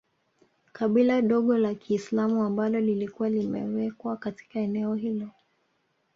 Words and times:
Kabila 0.71 1.21
dogo 1.21 1.57
la 1.57 1.75
kiislamu 1.75 2.43
ambalo 2.43 2.79
lilikuwa 2.79 3.29
limewekwa 3.29 4.17
katika 4.17 4.59
eneo 4.59 4.95
hilo 4.95 5.29